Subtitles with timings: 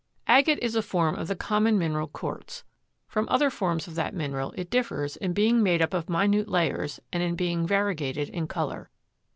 [0.25, 2.63] Agate is a form of the common mineral quartz.
[3.07, 6.99] From other forms of that mineral it differs in being made up of minute layers
[7.13, 8.89] and in being variegated in color.